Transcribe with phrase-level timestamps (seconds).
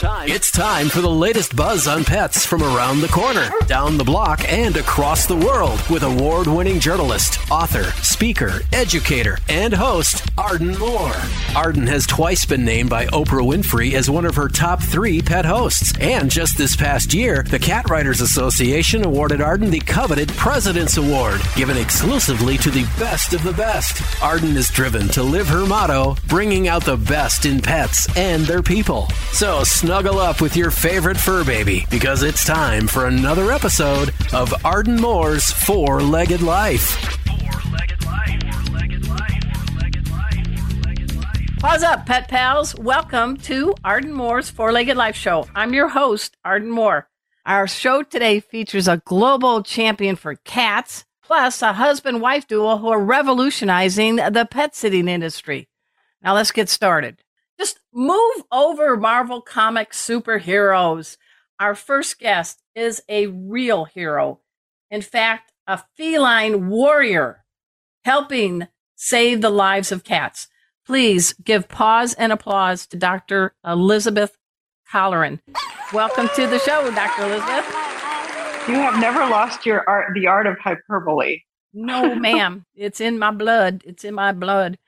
[0.00, 0.19] time.
[0.24, 4.44] It's time for the latest buzz on pets from around the corner, down the block,
[4.52, 11.14] and across the world with award winning journalist, author, speaker, educator, and host, Arden Moore.
[11.56, 15.46] Arden has twice been named by Oprah Winfrey as one of her top three pet
[15.46, 15.94] hosts.
[15.98, 21.40] And just this past year, the Cat Writers Association awarded Arden the coveted President's Award,
[21.56, 24.02] given exclusively to the best of the best.
[24.22, 28.62] Arden is driven to live her motto, bringing out the best in pets and their
[28.62, 29.08] people.
[29.32, 34.52] So snuggle up with your favorite fur baby because it's time for another episode of
[34.64, 36.96] Arden Moore's Four Legged Life.
[41.58, 42.74] Pause up, pet pals.
[42.76, 45.46] Welcome to Arden Moore's Four Legged Life Show.
[45.54, 47.08] I'm your host, Arden Moore.
[47.44, 52.88] Our show today features a global champion for cats, plus a husband wife duo who
[52.88, 55.68] are revolutionizing the pet sitting industry.
[56.22, 57.22] Now let's get started.
[57.60, 61.18] Just move over Marvel Comics superheroes.
[61.58, 64.40] Our first guest is a real hero.
[64.90, 67.44] In fact, a feline warrior
[68.02, 68.66] helping
[68.96, 70.48] save the lives of cats.
[70.86, 73.54] Please give pause and applause to Dr.
[73.62, 74.38] Elizabeth
[74.90, 75.40] Colleran.
[75.92, 77.24] Welcome to the show, Dr.
[77.24, 77.66] Elizabeth.
[78.68, 81.42] You have never lost your art, the art of hyperbole.
[81.74, 82.64] No, ma'am.
[82.74, 83.82] It's in my blood.
[83.84, 84.78] It's in my blood.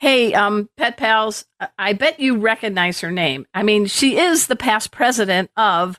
[0.00, 1.44] Hey, um, pet pals,
[1.76, 3.46] I bet you recognize her name.
[3.52, 5.98] I mean, she is the past president of,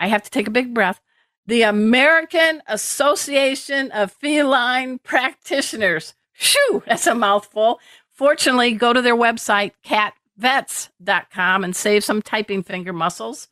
[0.00, 1.00] I have to take a big breath,
[1.46, 6.14] the American Association of Feline Practitioners.
[6.32, 7.78] Shoo, that's a mouthful.
[8.12, 13.46] Fortunately, go to their website, catvets.com, and save some typing finger muscles.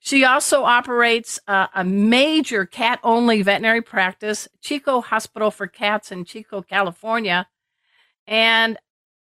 [0.00, 6.62] She also operates a major cat only veterinary practice, Chico Hospital for Cats in Chico,
[6.62, 7.46] California.
[8.26, 8.78] And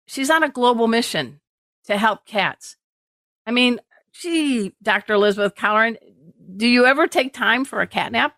[0.09, 1.41] she's on a global mission
[1.85, 2.77] to help cats.
[3.47, 3.79] I mean,
[4.13, 5.15] gee, Dr.
[5.15, 5.97] Elizabeth Colleran,
[6.57, 8.35] do you ever take time for a cat nap?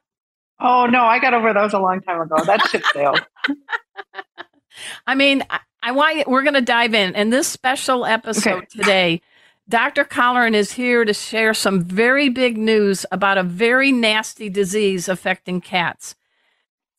[0.60, 2.44] Oh, no, I got over those a long time ago.
[2.44, 3.24] That ship sailed.
[5.06, 7.14] I mean, I, I want we're going to dive in.
[7.14, 8.66] In this special episode okay.
[8.70, 9.22] today,
[9.68, 10.04] Dr.
[10.04, 15.60] Colleran is here to share some very big news about a very nasty disease affecting
[15.60, 16.14] cats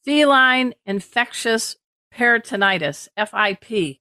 [0.03, 1.75] feline infectious
[2.13, 4.00] peritonitis, FIP.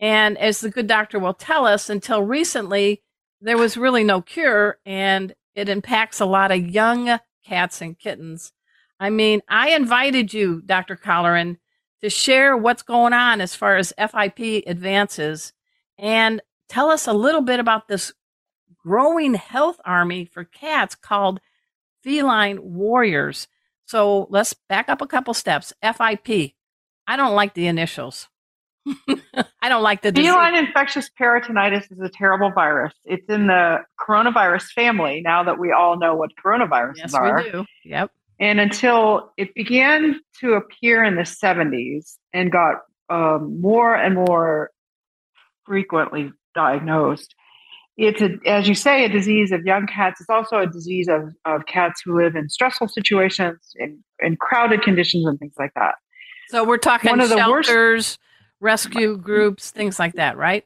[0.00, 3.02] And as the good doctor will tell us, until recently,
[3.40, 8.52] there was really no cure, and it impacts a lot of young cats and kittens.
[9.00, 10.96] I mean, I invited you, Dr.
[10.96, 11.58] Colleran,
[12.00, 15.52] to share what's going on as far as FIP advances
[15.98, 18.12] and tell us a little bit about this
[18.84, 21.40] growing health army for cats called
[22.02, 23.48] Feline Warriors.
[23.84, 25.72] So let's back up a couple steps.
[25.82, 26.52] FIP.
[27.06, 28.28] I don't like the initials.
[29.62, 30.30] I don't like the disease.
[30.30, 32.94] feline infectious peritonitis is a terrible virus.
[33.04, 35.20] It's in the coronavirus family.
[35.22, 37.64] Now that we all know what coronaviruses yes, are, we do.
[37.84, 38.10] Yep.
[38.40, 42.76] And until it began to appear in the 70s and got
[43.10, 44.70] um, more and more
[45.66, 47.34] frequently diagnosed,
[47.96, 50.20] it's a, as you say, a disease of young cats.
[50.20, 54.82] It's also a disease of, of cats who live in stressful situations, in, in crowded
[54.82, 55.96] conditions, and things like that.
[56.48, 58.18] So we're talking One of shelters, the worst,
[58.60, 60.64] rescue groups, things like that, right?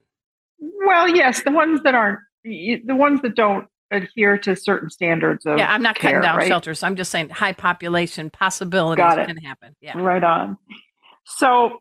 [0.86, 5.58] Well, yes, the ones that aren't, the ones that don't adhere to certain standards of
[5.58, 6.48] yeah i'm not care, cutting down right?
[6.48, 6.82] shelters.
[6.82, 9.76] I'm just saying high population possibilities can happen.
[9.80, 9.98] Yeah.
[9.98, 10.56] Right on.
[11.24, 11.78] So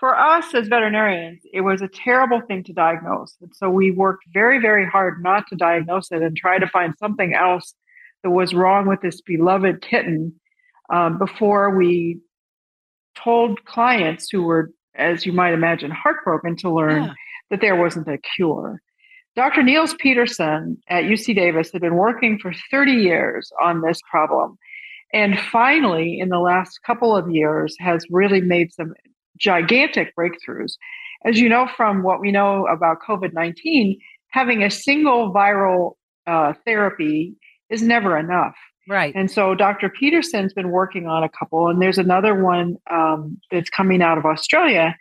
[0.00, 3.36] for us as veterinarians it was a terrible thing to diagnose.
[3.42, 6.94] And so we worked very very hard not to diagnose it and try to find
[6.98, 7.74] something else
[8.22, 10.34] that was wrong with this beloved kitten
[10.90, 12.20] um, before we
[13.14, 17.12] told clients who were as you might imagine heartbroken to learn yeah.
[17.50, 18.80] that there wasn't a cure
[19.36, 19.62] Dr.
[19.62, 24.58] Niels Pedersen at UC Davis had been working for 30 years on this problem.
[25.12, 28.92] And finally, in the last couple of years, has really made some
[29.38, 30.72] gigantic breakthroughs.
[31.24, 33.98] As you know from what we know about COVID 19,
[34.28, 35.92] having a single viral
[36.26, 37.34] uh, therapy
[37.68, 38.54] is never enough.
[38.88, 39.14] Right.
[39.14, 39.90] And so Dr.
[39.90, 44.24] Pedersen's been working on a couple, and there's another one um, that's coming out of
[44.24, 44.96] Australia.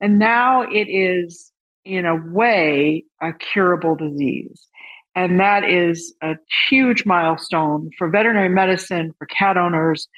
[0.00, 1.52] And now it is
[1.84, 4.68] in a way, a curable disease.
[5.14, 6.34] And that is a
[6.68, 10.08] huge milestone for veterinary medicine, for cat owners,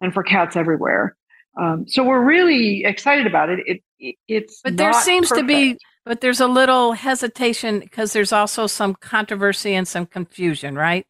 [0.00, 1.16] and for cats everywhere.
[1.60, 3.60] Um, so we're really excited about it.
[3.66, 5.48] It, it it's but there seems perfect.
[5.48, 10.76] to be but there's a little hesitation because there's also some controversy and some confusion,
[10.76, 11.04] right?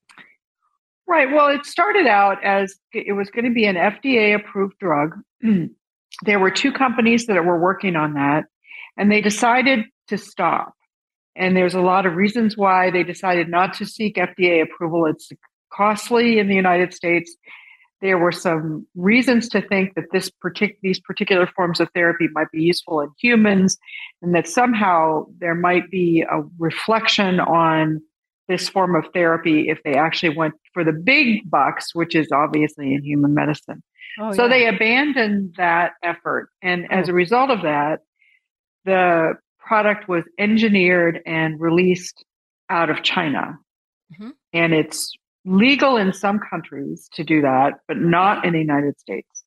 [1.08, 1.30] Right.
[1.30, 5.14] Well, it started out as it was going to be an FDA approved drug.
[6.22, 8.46] there were two companies that were working on that,
[8.96, 10.74] and they decided to stop.
[11.36, 15.06] And there's a lot of reasons why they decided not to seek FDA approval.
[15.06, 15.30] It's
[15.72, 17.36] costly in the United States.
[18.00, 22.50] There were some reasons to think that this partic- these particular forms of therapy might
[22.50, 23.78] be useful in humans,
[24.22, 28.02] and that somehow there might be a reflection on
[28.48, 32.94] this form of therapy if they actually went for the big bucks, which is obviously
[32.94, 33.82] in human medicine.
[34.20, 34.48] Oh, so yeah.
[34.48, 36.50] they abandoned that effort.
[36.62, 36.94] And oh.
[36.94, 38.00] as a result of that,
[38.84, 42.24] the product was engineered and released
[42.70, 43.58] out of China.
[44.12, 44.30] Mm-hmm.
[44.52, 45.12] And it's
[45.44, 49.44] legal in some countries to do that, but not in the United States.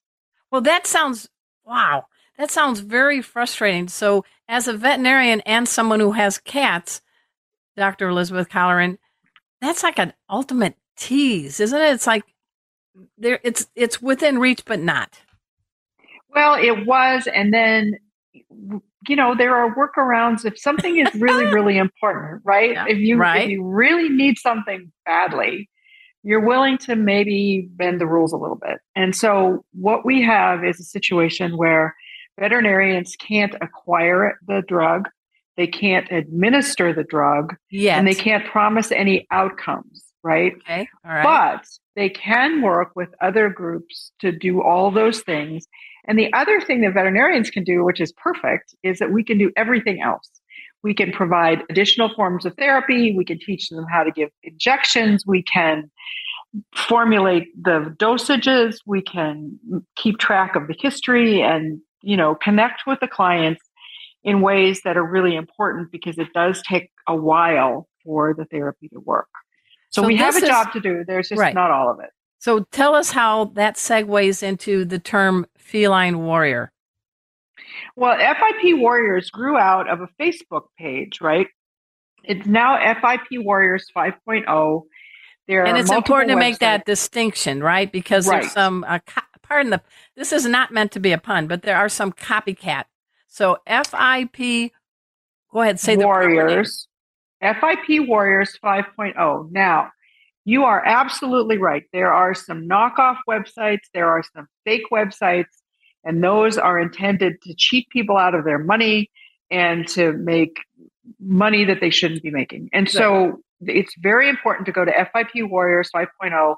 [0.51, 1.29] Well, that sounds
[1.65, 2.05] wow.
[2.37, 3.89] That sounds very frustrating.
[3.89, 7.01] So, as a veterinarian and someone who has cats,
[7.79, 8.09] Dr.
[8.09, 8.97] Elizabeth Colleran,
[9.61, 11.93] that's like an ultimate tease, isn't it?
[11.93, 12.23] It's like
[13.17, 15.19] there it's it's within reach but not.
[16.35, 17.97] Well, it was and then
[19.07, 22.73] you know, there are workarounds if something is really, really important, right?
[22.73, 23.43] Yeah, if you right.
[23.43, 25.69] if you really need something badly,
[26.23, 28.79] you're willing to maybe bend the rules a little bit.
[28.95, 31.95] And so what we have is a situation where
[32.39, 35.09] veterinarians can't acquire the drug,
[35.57, 37.97] they can't administer the drug, yes.
[37.97, 40.53] and they can't promise any outcomes, right?
[40.57, 40.87] Okay.
[41.05, 41.23] All right.
[41.23, 41.65] But
[41.95, 45.67] they can work with other groups to do all those things
[46.09, 49.37] and the other thing that veterinarians can do, which is perfect, is that we can
[49.37, 50.27] do everything else.
[50.81, 53.15] We can provide additional forms of therapy.
[53.15, 55.23] We can teach them how to give injections.
[55.27, 55.91] We can
[56.73, 58.77] formulate the dosages.
[58.87, 59.59] We can
[59.95, 63.61] keep track of the history and, you know, connect with the clients
[64.29, 68.87] in ways that are really important because it does take a while for the therapy
[68.89, 69.27] to work.
[69.89, 71.03] So, so we have a is, job to do.
[71.05, 71.53] There's just right.
[71.53, 72.11] not all of it.
[72.37, 76.71] So tell us how that segues into the term feline warrior.
[77.95, 81.47] Well, FIP Warriors grew out of a Facebook page, right?
[82.23, 84.83] It's now FIP Warriors 5.0.
[85.47, 86.39] There and it's important to websites.
[86.39, 87.91] make that distinction, right?
[87.91, 88.41] Because right.
[88.41, 89.81] there's some, uh, co- pardon the,
[90.15, 92.85] this is not meant to be a pun, but there are some copycat.
[93.29, 94.71] So FIP,
[95.51, 96.87] go ahead, say the Warriors,
[97.41, 99.51] the FIP Warriors 5.0.
[99.51, 99.91] Now,
[100.45, 101.83] you are absolutely right.
[101.93, 105.45] There are some knockoff websites, there are some fake websites,
[106.03, 109.11] and those are intended to cheat people out of their money
[109.51, 110.57] and to make
[111.19, 112.69] money that they shouldn't be making.
[112.73, 116.55] And so it's very important to go to FIP Warriors 5.0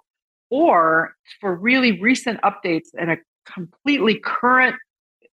[0.49, 4.75] or for really recent updates and a completely current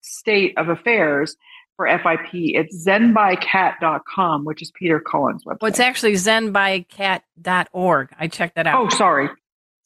[0.03, 1.35] state of affairs
[1.75, 5.61] for FIP, it's zenbycat.com, which is Peter Cohen's website.
[5.61, 8.09] Well, it's actually zenbycat.org.
[8.19, 8.79] I checked that out.
[8.79, 9.29] Oh, sorry.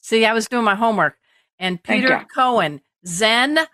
[0.00, 1.16] See, I was doing my homework.
[1.58, 3.66] And Peter Cohen, zenbycat.org.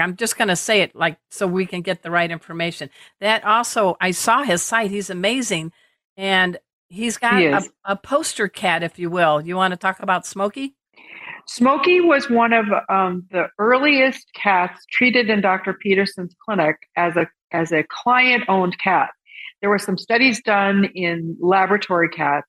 [0.00, 2.88] I'm just going to say it like so we can get the right information.
[3.20, 4.90] That also, I saw his site.
[4.90, 5.72] He's amazing.
[6.16, 6.58] And
[6.88, 9.40] he's got he a, a poster cat, if you will.
[9.40, 10.74] You want to talk about Smokey?
[11.46, 15.74] Smokey was one of um, the earliest cats treated in Dr.
[15.84, 19.10] Pedersen's clinic as a as a client owned cat.
[19.60, 22.48] There were some studies done in laboratory cats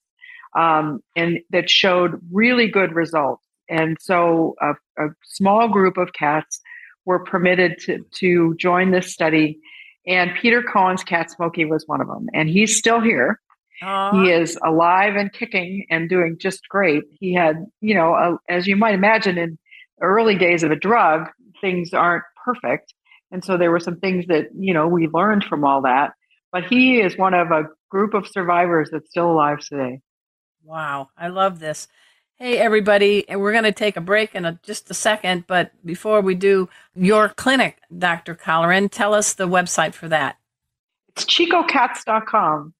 [0.55, 3.45] um, and that showed really good results.
[3.69, 4.73] And so a,
[5.03, 6.59] a, small group of cats
[7.05, 9.59] were permitted to, to join this study.
[10.05, 12.27] And Peter Cohen's cat Smokey was one of them.
[12.33, 13.39] And he's still here.
[13.79, 14.23] He uh-huh.
[14.23, 17.03] is alive and kicking and doing just great.
[17.19, 19.57] He had, you know, a, as you might imagine, in
[20.01, 22.93] early days of a drug, things aren't perfect.
[23.31, 26.13] And so there were some things that, you know, we learned from all that.
[26.51, 30.01] But he is one of a group of survivors that's still alive today.
[30.63, 31.09] Wow.
[31.17, 31.87] I love this.
[32.35, 33.27] Hey, everybody.
[33.27, 35.45] And we're going to take a break in a, just a second.
[35.47, 38.35] But before we do, your clinic, Dr.
[38.35, 40.37] Colleran, tell us the website for that.
[41.09, 42.73] It's chicocats.com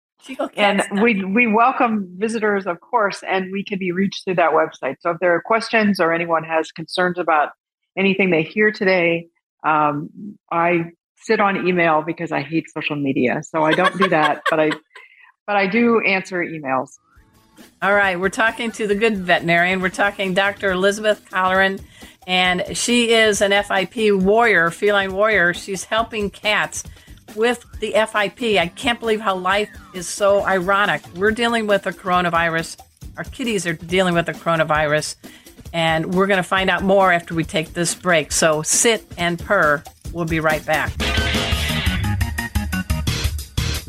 [0.56, 4.96] and we we welcome visitors, of course, and we can be reached through that website.
[5.01, 7.50] So if there are questions or anyone has concerns about
[7.98, 9.27] anything they hear today,
[9.65, 10.10] um,
[10.51, 14.44] I sit on email because I hate social media, so I don't do that.
[14.50, 14.72] but I
[15.46, 16.89] but I do answer emails.
[17.82, 19.82] All right, we're talking to the good veterinarian.
[19.82, 20.72] We're talking Dr.
[20.72, 21.82] Elizabeth Colleran,
[22.25, 25.53] and she is an FIP warrior, feline warrior.
[25.53, 26.84] She's helping cats
[27.36, 28.60] with the FIP.
[28.60, 31.02] I can't believe how life is so ironic.
[31.16, 32.80] We're dealing with a coronavirus.
[33.18, 35.16] Our kitties are dealing with the coronavirus.
[35.72, 38.32] And we're going to find out more after we take this break.
[38.32, 39.84] So sit and purr.
[40.12, 40.94] We'll be right back.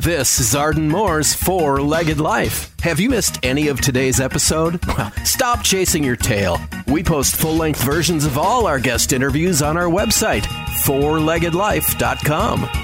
[0.04, 2.78] This is Arden Moore's Four Legged Life.
[2.80, 4.84] Have you missed any of today's episode?
[4.86, 6.60] Well, stop chasing your tail.
[6.86, 10.42] We post full length versions of all our guest interviews on our website,
[10.84, 12.83] fourleggedlife.com.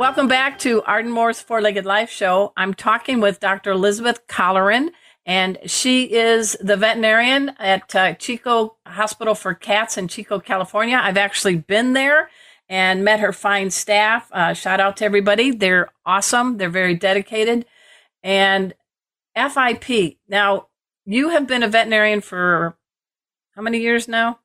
[0.00, 2.54] Welcome back to Arden Moore's Four Legged Life Show.
[2.56, 3.72] I'm talking with Dr.
[3.72, 4.92] Elizabeth Colleran,
[5.26, 10.98] and she is the veterinarian at uh, Chico Hospital for Cats in Chico, California.
[10.98, 12.30] I've actually been there
[12.66, 14.30] and met her fine staff.
[14.32, 15.50] Uh, shout out to everybody.
[15.50, 17.66] They're awesome, they're very dedicated.
[18.22, 18.72] And
[19.36, 20.68] FIP, now
[21.04, 22.78] you have been a veterinarian for
[23.54, 24.38] how many years now?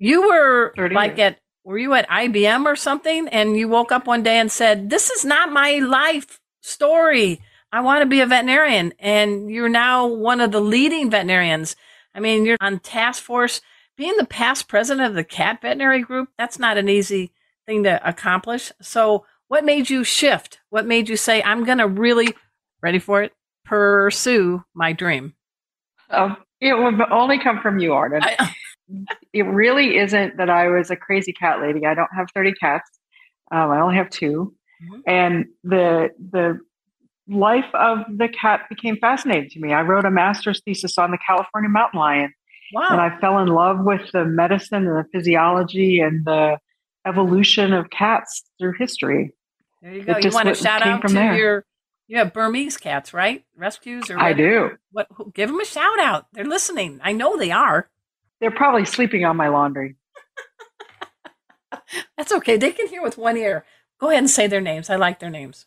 [0.00, 1.34] You were like years.
[1.34, 4.90] at were you at IBM or something and you woke up one day and said,
[4.90, 7.40] This is not my life story.
[7.72, 8.92] I want to be a veterinarian.
[8.98, 11.74] And you're now one of the leading veterinarians.
[12.14, 13.60] I mean, you're on task force.
[13.96, 17.32] Being the past president of the cat veterinary group, that's not an easy
[17.66, 18.70] thing to accomplish.
[18.80, 20.58] So, what made you shift?
[20.70, 22.34] What made you say, I'm going to really,
[22.82, 23.32] ready for it,
[23.64, 25.34] pursue my dream?
[26.10, 28.22] Oh, it would only come from you, Arden.
[28.22, 28.54] I,
[29.32, 31.86] it really isn't that I was a crazy cat lady.
[31.86, 32.88] I don't have 30 cats.
[33.50, 35.02] Um, I only have 2 Mhm.
[35.06, 36.58] And the the
[37.28, 39.72] life of the cat became fascinating to me.
[39.72, 42.34] I wrote a master's thesis on the California mountain lion,
[42.90, 43.00] and.
[43.00, 46.58] I fell in love with the medicine and the physiology and the
[47.06, 49.32] evolution of cats through history.
[49.80, 50.18] There you go.
[50.18, 51.36] You want to shout out to there.
[51.36, 51.64] your,
[52.08, 53.44] you have Burmese cats, right?
[53.56, 54.70] Rescues or I do.
[54.92, 56.26] What, give them a shout out.
[56.32, 57.00] They're listening.
[57.02, 57.88] I know they are.
[58.44, 59.96] They're probably sleeping on my laundry.
[62.18, 62.58] That's okay.
[62.58, 63.64] They can hear with one ear.
[63.98, 64.90] Go ahead and say their names.
[64.90, 65.64] I like their names.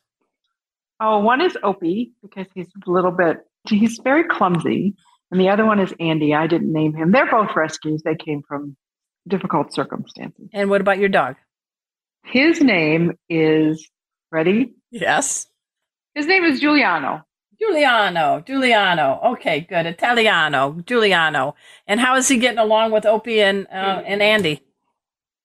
[1.00, 4.94] Oh, one is Opie because he's a little bit, he's very clumsy.
[5.32, 6.36] And the other one is Andy.
[6.36, 7.12] I didn't name him.
[7.12, 8.04] They're both rescues.
[8.04, 8.78] They came from
[9.28, 10.48] difficult circumstances.
[10.54, 11.36] And what about your dog?
[12.26, 13.90] His name is,
[14.32, 14.76] ready?
[14.92, 15.48] Yes.
[16.14, 17.24] His name is Giuliano.
[17.60, 18.42] Giuliano.
[18.42, 19.20] Giuliano.
[19.34, 19.86] Okay, good.
[19.86, 20.80] Italiano.
[20.86, 21.56] Giuliano.
[21.88, 24.62] And how is he getting along with Opie and uh, and Andy?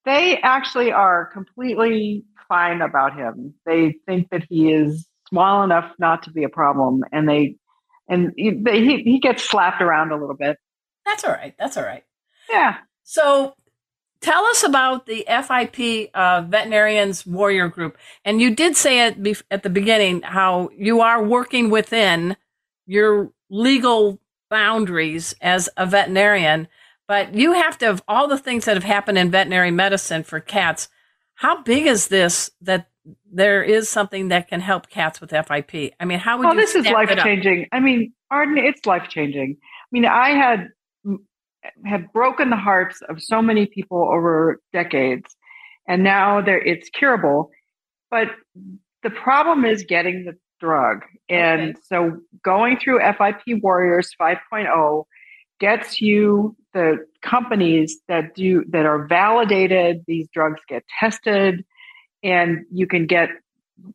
[0.05, 3.55] They actually are completely fine about him.
[3.65, 7.05] They think that he is small enough not to be a problem.
[7.13, 7.57] And they,
[8.09, 10.59] and he, he, he gets slapped around a little bit.
[11.07, 11.55] That's all right.
[11.59, 12.05] That's all right.
[12.51, 12.77] Yeah.
[13.05, 13.55] So
[14.23, 17.99] tell us about the FIP uh, Veterinarians Warrior Group.
[18.25, 22.37] And you did say it at the beginning how you are working within
[22.87, 26.69] your legal boundaries as a veterinarian,
[27.07, 30.41] but you have to have all the things that have happened in veterinary medicine for
[30.41, 30.89] cats.
[31.35, 32.89] How big is this that
[33.31, 35.95] there is something that can help cats with FIP?
[35.99, 37.67] I mean, how would Oh, this is life changing.
[37.73, 39.57] I mean, Arden, it's life changing.
[39.61, 40.69] I mean, I had
[41.85, 45.37] had broken the hearts of so many people over decades,
[45.87, 47.51] and now there it's curable.
[48.11, 48.29] But
[49.03, 51.81] the problem is getting the drug, and Okay.
[51.85, 55.05] so going through FIP Warriors 5.0
[55.61, 60.05] gets you the companies that do that are validated.
[60.07, 61.65] These drugs get tested,
[62.23, 63.31] and you can get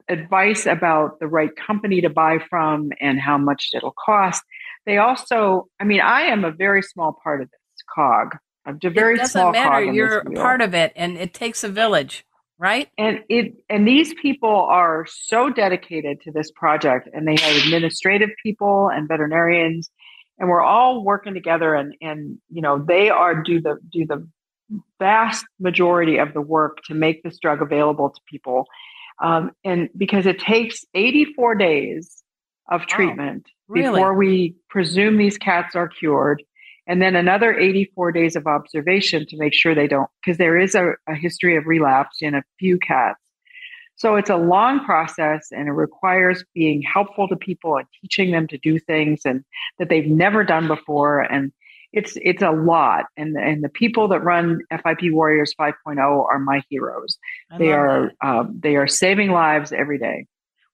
[0.09, 4.43] advice about the right company to buy from and how much it'll cost.
[4.87, 8.37] They also, I mean, I am a very small part of this cog.
[8.65, 9.85] I'm a very it doesn't small matter.
[9.85, 9.93] cog.
[9.93, 12.25] You're part of it, and it takes a village,
[12.57, 12.87] right?
[12.97, 18.29] and it and these people are so dedicated to this project and they have administrative
[18.41, 19.89] people and veterinarians
[20.39, 24.27] and we're all working together and and you know they are do the do the
[24.99, 28.65] vast majority of the work to make this drug available to people
[29.21, 32.23] um, and because it takes 84 days
[32.69, 33.91] of treatment really?
[33.91, 36.43] before we presume these cats are cured
[36.87, 40.75] and then another 84 days of observation to make sure they don't because there is
[40.75, 43.19] a, a history of relapse in a few cats
[43.97, 48.47] So it's a long process and it requires being helpful to people and teaching them
[48.47, 49.43] to do things and
[49.79, 51.21] that they've never done before.
[51.21, 51.51] And
[51.93, 53.05] it's it's a lot.
[53.17, 57.17] And and the people that run FIP Warriors 5.0 are my heroes.
[57.51, 60.27] I they are um, they are saving lives every day.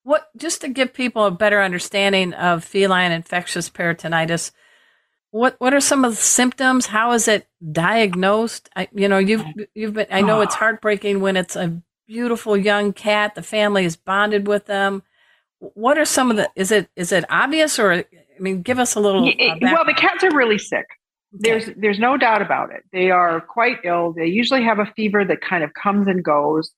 [0.03, 4.51] What just to give people a better understanding of feline infectious peritonitis,
[5.31, 6.87] what what are some of the symptoms?
[6.87, 8.69] How is it diagnosed?
[8.75, 10.07] I, you know, you've you've been.
[10.11, 13.35] I know it's heartbreaking when it's a beautiful young cat.
[13.35, 15.03] The family is bonded with them.
[15.59, 16.49] What are some of the?
[16.55, 17.93] Is it is it obvious or?
[17.93, 18.05] I
[18.39, 19.27] mean, give us a little.
[19.27, 20.85] Uh, well, the cats are really sick.
[21.31, 22.83] There's there's no doubt about it.
[22.91, 24.13] They are quite ill.
[24.13, 26.71] They usually have a fever that kind of comes and goes.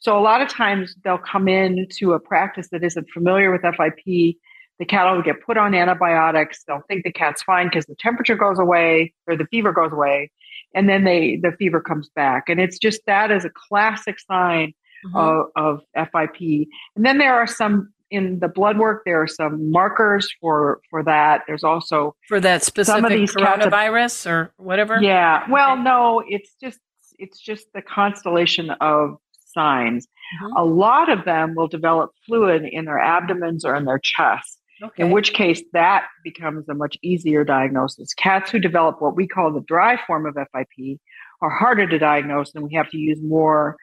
[0.00, 3.62] So a lot of times they'll come in to a practice that isn't familiar with
[3.62, 4.36] FIP
[4.80, 6.64] the cat will get put on antibiotics.
[6.64, 10.32] They'll think the cat's fine because the temperature goes away or the fever goes away,
[10.74, 12.48] and then they the fever comes back.
[12.48, 14.72] And it's just that is a classic sign
[15.06, 15.16] mm-hmm.
[15.16, 16.66] of, of FIP.
[16.96, 19.02] And then there are some in the blood work.
[19.04, 21.42] There are some markers for for that.
[21.46, 24.98] There's also for that specific some of these coronavirus have, or whatever.
[25.02, 25.44] Yeah.
[25.50, 26.80] Well, no, it's just
[27.18, 29.18] it's just the constellation of
[29.52, 30.06] signs.
[30.42, 30.56] Mm-hmm.
[30.56, 34.58] A lot of them will develop fluid in their abdomens or in their chest.
[34.82, 35.02] Okay.
[35.02, 38.14] In which case, that becomes a much easier diagnosis.
[38.14, 40.98] Cats who develop what we call the dry form of FIP
[41.42, 43.76] are harder to diagnose, and we have to use more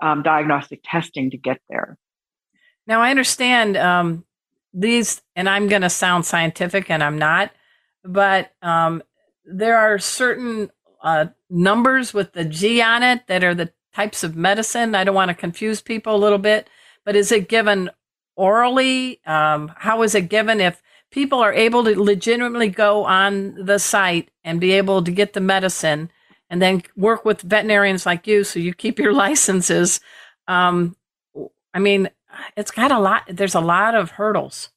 [0.00, 1.98] um, diagnostic testing to get there.
[2.86, 4.24] Now, I understand um,
[4.72, 7.50] these, and I'm going to sound scientific, and I'm not,
[8.02, 9.02] but um,
[9.44, 10.70] there are certain
[11.02, 14.94] uh, numbers with the G on it that are the types of medicine.
[14.94, 16.68] I don't want to confuse people a little bit,
[17.04, 17.90] but is it given
[18.36, 19.20] orally?
[19.26, 20.60] Um, how is it given?
[20.60, 25.32] If people are able to legitimately go on the site and be able to get
[25.32, 26.10] the medicine
[26.50, 30.00] and then work with veterinarians like you so you keep your licenses.
[30.46, 30.96] Um,
[31.74, 32.10] I mean,
[32.56, 34.70] it's got a lot, there's a lot of hurdles.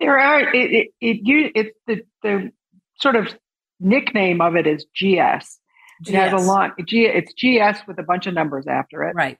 [0.00, 2.52] There are, it, it, it it's the, the
[2.98, 3.34] sort of
[3.80, 5.58] nickname of it is GS.
[6.06, 9.14] It has a lot, G, it's GS with a bunch of numbers after it.
[9.16, 9.38] Right.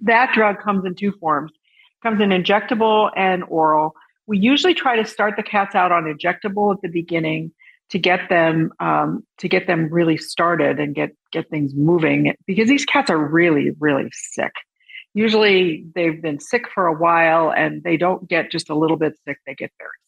[0.00, 1.52] That drug comes in two forms
[2.02, 3.94] comes in injectable and oral.
[4.26, 7.52] We usually try to start the cats out on injectable at the beginning
[7.90, 12.68] to get them um, to get them really started and get get things moving because
[12.68, 14.52] these cats are really really sick.
[15.14, 19.14] Usually they've been sick for a while and they don't get just a little bit
[19.26, 19.90] sick; they get very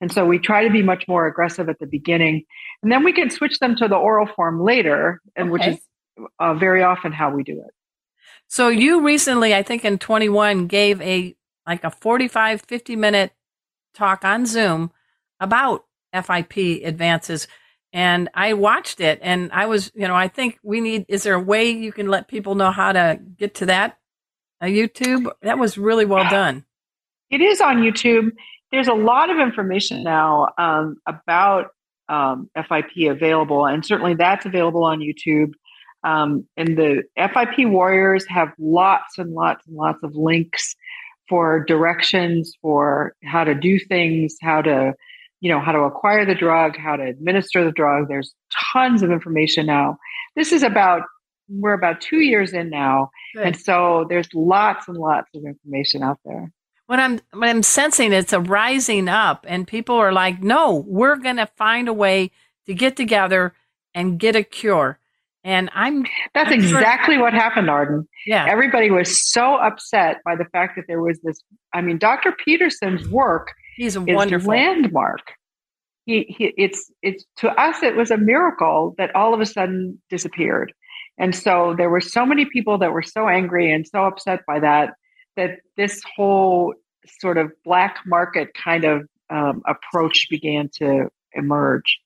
[0.00, 2.44] And so we try to be much more aggressive at the beginning,
[2.82, 5.52] and then we can switch them to the oral form later, and okay.
[5.52, 5.78] which is
[6.38, 7.72] uh, very often how we do it.
[8.48, 11.34] So you recently, I think in 21, gave a
[11.66, 13.32] like a 45, 50 minute
[13.94, 14.92] talk on Zoom
[15.40, 17.48] about FIP advances.
[17.92, 21.34] And I watched it and I was, you know, I think we need, is there
[21.34, 23.98] a way you can let people know how to get to that?
[24.60, 25.30] A YouTube?
[25.42, 26.64] That was really well done.
[27.30, 28.32] It is on YouTube.
[28.76, 31.68] There's a lot of information now um, about
[32.10, 35.52] um, FIP available, and certainly that's available on YouTube.
[36.04, 40.76] Um, and the FIP Warriors have lots and lots and lots of links
[41.26, 44.92] for directions for how to do things, how to,
[45.40, 48.08] you know, how to acquire the drug, how to administer the drug.
[48.08, 48.34] There's
[48.74, 49.96] tons of information now.
[50.36, 51.00] This is about
[51.48, 53.46] we're about two years in now, Good.
[53.46, 56.52] and so there's lots and lots of information out there.
[56.86, 61.16] What I'm what I'm sensing it's a rising up, and people are like, "No, we're
[61.16, 62.30] going to find a way
[62.66, 63.54] to get together
[63.94, 64.98] and get a cure."
[65.42, 67.22] And I'm that's I'm exactly sure.
[67.22, 68.08] what happened, Arden.
[68.26, 68.46] Yeah.
[68.48, 71.40] Everybody was so upset by the fact that there was this.
[71.72, 72.32] I mean, Dr.
[72.32, 75.32] Pedersen's work He's a wonderful landmark.
[76.06, 80.00] He, he it's it's to us it was a miracle that all of a sudden
[80.08, 80.72] disappeared.
[81.18, 84.60] And so there were so many people that were so angry and so upset by
[84.60, 84.94] that
[85.36, 86.74] that this whole
[87.20, 91.98] sort of black market kind of um, approach began to emerge.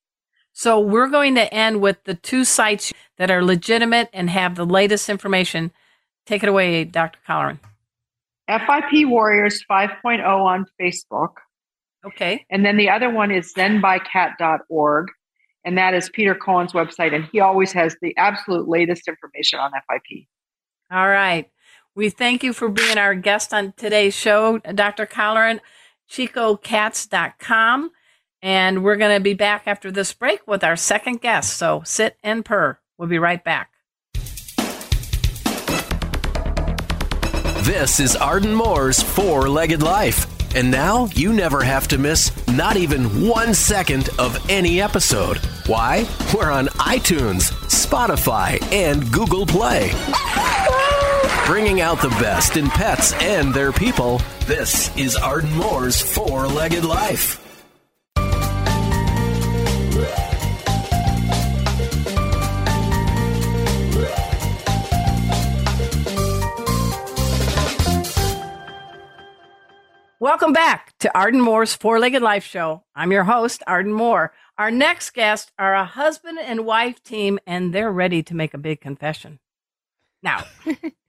[0.53, 4.67] So we're going to end with the two sites that are legitimate and have the
[4.67, 5.71] latest information.
[6.27, 7.19] Take it away, Dr.
[7.27, 7.59] Colleran.
[8.49, 11.35] FIP Warriors 5.0 on Facebook.
[12.05, 12.45] Okay.
[12.51, 15.09] And then the other one is zenbycat.org.
[15.65, 17.15] And that is Peter Cohen's website.
[17.15, 20.27] And he always has the absolute latest information on FIP.
[20.91, 21.49] All right.
[21.97, 25.07] We thank you for being our guest on today's show, Dr.
[25.07, 25.61] Colleran,
[26.09, 27.91] chicocats.com.
[28.43, 31.57] And we're going to be back after this break with our second guest.
[31.57, 32.79] So sit and purr.
[32.97, 33.71] We'll be right back.
[37.65, 40.27] This is Arden Moore's Four Legged Life.
[40.55, 45.37] And now you never have to miss not even one second of any episode.
[45.67, 46.09] Why?
[46.35, 49.91] We're on iTunes, Spotify, and Google Play.
[51.47, 56.85] Bringing out the best in pets and their people, this is Arden Moore's Four Legged
[56.85, 57.41] Life.
[70.21, 72.85] Welcome back to Arden Moore's Four Legged Life Show.
[72.95, 74.35] I'm your host, Arden Moore.
[74.59, 78.59] Our next guests are a husband and wife team, and they're ready to make a
[78.59, 79.39] big confession.
[80.23, 80.45] Now,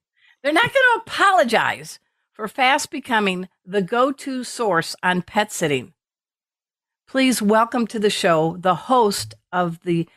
[0.44, 2.00] they're not going to apologize
[2.34, 5.94] for fast becoming the go to source on pet sitting.
[7.08, 10.08] Please welcome to the show the host of the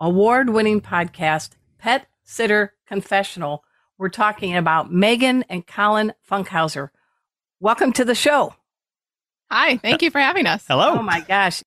[0.00, 3.62] award winning podcast, Pet Sitter Confessional.
[3.98, 6.90] We're talking about Meghan and Collin Funkhouser.
[7.60, 8.54] Welcome to the show.
[9.50, 10.64] Hi, thank you for having us.
[10.66, 10.96] Hello.
[10.98, 11.62] Oh my gosh.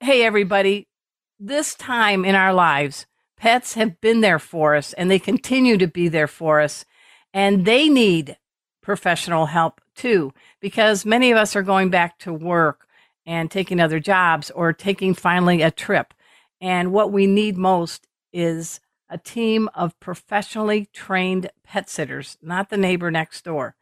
[0.00, 0.88] Hey, everybody.
[1.38, 5.86] This time in our lives, pets have been there for us and they continue to
[5.86, 6.86] be there for us.
[7.36, 8.38] And they need
[8.80, 12.88] professional help too, because many of us are going back to work
[13.26, 16.14] and taking other jobs or taking finally a trip.
[16.62, 22.78] And what we need most is a team of professionally trained pet sitters, not the
[22.78, 23.76] neighbor next door.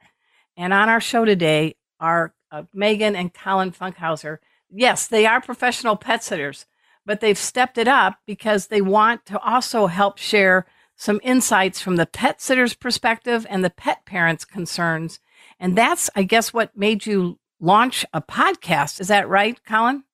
[0.57, 4.39] And on our show today are uh, Meghan and Collin Funkhouser.
[4.69, 6.67] Yes, they are professional pet sitters,
[7.07, 11.97] but they've stepped it up because they want to also help share some insights from
[11.97, 15.21] the pet sitter's perspective and the pet parent's concerns.
[15.59, 19.01] And that's, I guess, what made you launch a podcast.
[19.01, 20.05] Is that right, Collin?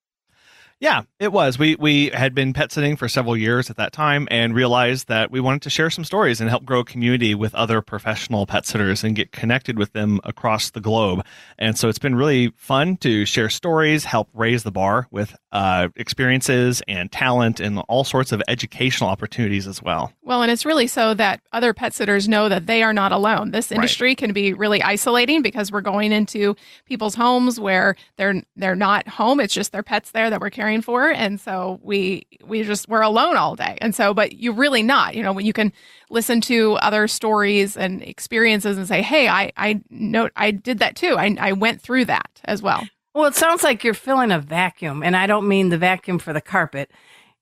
[0.81, 1.59] Yeah, it was.
[1.59, 5.31] We we had been pet sitting for several years at that time and realized that
[5.31, 8.65] we wanted to share some stories and help grow a community with other professional pet
[8.65, 11.23] sitters and get connected with them across the globe.
[11.59, 15.89] And so it's been really fun to share stories, help raise the bar with uh,
[15.97, 20.15] experiences and talent and all sorts of educational opportunities as well.
[20.23, 23.51] Well, and it's really so that other pet sitters know that they are not alone.
[23.51, 24.17] This industry right.
[24.17, 29.41] can be really isolating because we're going into people's homes where they're they're not home.
[29.41, 33.03] It's just their pets there that we're caring for and so we we just we're
[33.03, 33.77] alone all day.
[33.81, 35.73] And so but you're really not you know when you can
[36.09, 40.95] listen to other stories and experiences and say hey i i know i did that
[40.95, 41.17] too.
[41.19, 42.87] I, I went through that as well.
[43.15, 46.33] Well it sounds like you're filling a vacuum and i don't mean the vacuum for
[46.33, 46.91] the carpet.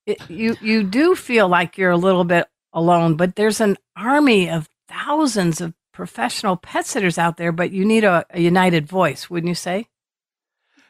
[0.06, 4.48] It, you you do feel like you're a little bit alone but there's an army
[4.48, 9.28] of thousands of professional pet sitters out there but you need a, a united voice
[9.28, 9.86] wouldn't you say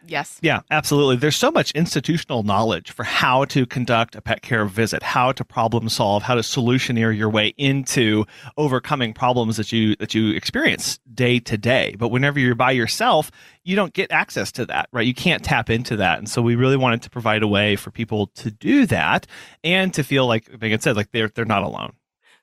[0.07, 0.39] Yes.
[0.43, 1.17] Yeah, absolutely.
[1.17, 5.45] There's so much institutional knowledge for how to conduct a pet care visit, how to
[5.45, 8.25] problem solve, how to solutioneer your way into
[8.57, 11.97] overcoming problems that you that you experience day to day.
[11.99, 13.31] But whenever you're by yourself,
[13.65, 15.07] you don't get access to that, right?
[15.07, 16.19] You can't tap into that.
[16.19, 19.27] And so we really wanted to provide a way for people to do that
[19.65, 21.95] and to feel like Meghan said, like they're they're not alone.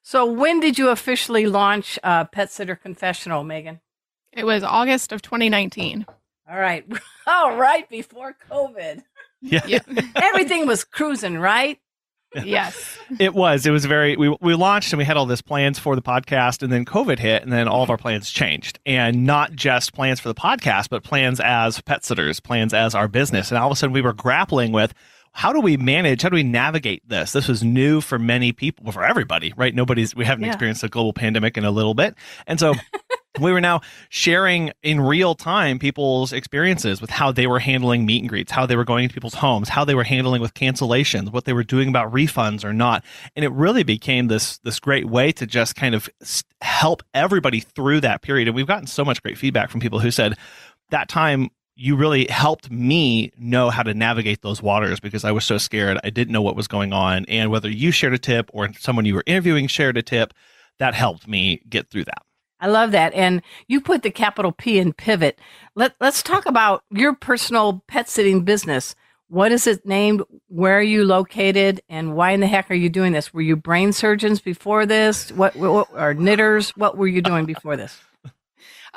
[0.02, 3.80] So when did you officially launch uh, Pet Sitter Confessional, Meghan?
[4.32, 6.06] It was August of 2019.
[6.50, 6.86] All right.
[7.28, 7.90] All right.
[7.90, 9.04] Before COVID.
[9.42, 9.80] Yeah.
[10.16, 11.80] Everything was cruising, right?
[12.34, 12.98] yes.
[13.20, 13.66] It was.
[13.66, 16.64] It was very we we launched and we had all this plans for the podcast
[16.64, 18.80] and then COVID hit and then all of our plans changed.
[18.86, 23.08] And not just plans for the podcast, but plans as pet sitters, plans as our
[23.08, 23.52] business.
[23.52, 24.94] And all of a sudden we were grappling with
[25.36, 28.90] how do we manage how do we navigate this this was new for many people
[28.94, 30.50] for everybody right nobody's we haven't yeah.
[30.50, 32.16] experienced a global pandemic in a little bit
[32.48, 32.74] and so
[33.40, 38.22] we were now sharing in real time people's experiences with how they were handling meet
[38.22, 41.32] and greets, how they were going into people's homes, how they were handling with cancellations,
[41.32, 43.04] what they were doing about refunds or not.
[43.36, 46.10] And it really became this this great way to just kind of
[46.62, 48.48] help everybody through that period.
[48.48, 50.36] And we've gotten so much great feedback from people who said
[50.92, 55.44] that time you really helped me know how to navigate those waters because I was
[55.44, 56.00] so scared.
[56.06, 57.26] I didn't know what was going on.
[57.28, 60.34] And whether you shared a tip or someone you were interviewing shared a tip,
[60.80, 62.25] that helped me get through that.
[62.66, 63.14] I love that.
[63.14, 65.38] And you put the capital P in pivot.
[65.76, 68.96] Let, let's talk about your personal pet sitting business.
[69.28, 70.24] What is it named?
[70.48, 71.84] Where are you located?
[71.90, 73.32] And why in the heck are you doing this?
[73.32, 75.32] Were you brain surgeons before this?
[75.32, 76.72] What, what or knitters?
[76.72, 78.00] What were you doing before this?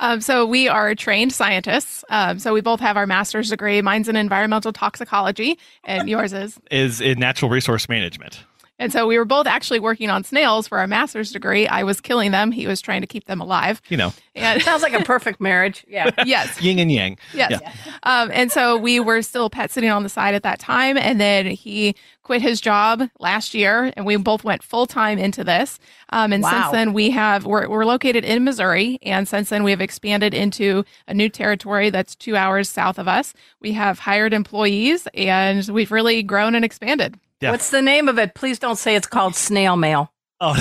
[0.01, 2.05] Um, so we are trained scientists.
[2.09, 3.81] Um, so we both have our master's degree.
[3.81, 8.45] Mine's in environmental toxicology, and yours is is in natural resource management.
[8.79, 11.67] And so we were both actually working on snails for our master's degree.
[11.67, 12.51] I was killing them.
[12.51, 13.81] He was trying to keep them alive.
[13.89, 15.85] You know, and it sounds like a perfect marriage.
[15.87, 16.09] Yeah.
[16.25, 16.61] yes.
[16.61, 17.17] Yin and yang.
[17.33, 17.59] Yes.
[17.61, 17.73] Yeah.
[18.03, 20.97] Um, and so we were still pet sitting on the side at that time.
[20.97, 25.43] And then he quit his job last year and we both went full time into
[25.43, 25.79] this.
[26.11, 26.51] Um, and wow.
[26.51, 28.99] since then we have, we're, we're located in Missouri.
[29.01, 33.07] And since then we have expanded into a new territory that's two hours south of
[33.07, 33.33] us.
[33.59, 37.19] We have hired employees and we've really grown and expanded.
[37.41, 37.51] Yeah.
[37.51, 38.35] What's the name of it?
[38.35, 40.11] Please don't say it's called snail mail.
[40.41, 40.55] Oh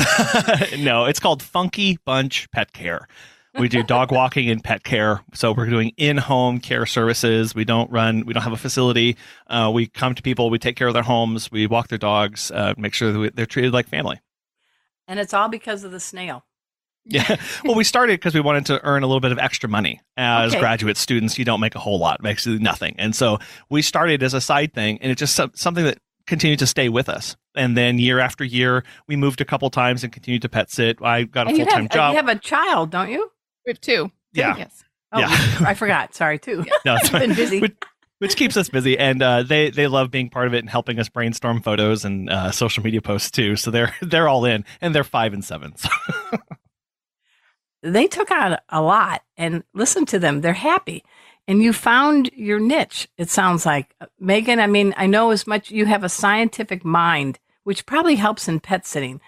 [0.79, 3.07] no, it's called Funky Bunch Pet Care.
[3.59, 5.21] We do dog walking and pet care.
[5.35, 7.55] So we're doing in-home care services.
[7.55, 8.25] We don't run.
[8.25, 9.17] We don't have a facility.
[9.49, 10.51] Uh, we come to people.
[10.51, 11.51] We take care of their homes.
[11.51, 12.51] We walk their dogs.
[12.51, 14.21] Uh, make sure that they're treated like family.
[15.07, 16.45] And it's all because of the snail.
[17.11, 17.37] Yeah.
[17.65, 19.99] Well, we started because we wanted to earn a little bit of extra money.
[20.19, 20.61] As okay.
[20.61, 22.97] graduate students, you don't make a whole lot, basically nothing.
[22.99, 23.39] And so
[23.71, 25.97] we started as a side thing, and it's just something that
[26.29, 27.37] continued to stay with us.
[27.57, 30.99] And then year after year, we moved a couple times and continued to pet sit.
[31.03, 32.13] I got a full time job.
[32.13, 33.31] You have a child, don't you?
[33.67, 34.13] We have two.
[34.33, 34.57] Yeah.
[34.57, 34.85] Yes.
[35.11, 35.29] Oh, yeah.
[35.67, 36.15] I forgot.
[36.15, 36.65] Sorry, too.
[36.85, 37.61] No, it's been busy.
[37.61, 37.77] Which,
[38.19, 40.99] which, keeps us busy, and uh, they they love being part of it and helping
[40.99, 43.57] us brainstorm photos and uh, social media posts too.
[43.57, 45.75] So they're they're all in, and they're five and seven.
[45.77, 45.89] So.
[47.83, 51.05] they took on a lot, and listen to them; they're happy.
[51.49, 53.09] And you found your niche.
[53.17, 54.61] It sounds like Meghan.
[54.61, 55.71] I mean, I know as much.
[55.71, 59.21] You have a scientific mind, which probably helps in pet sitting,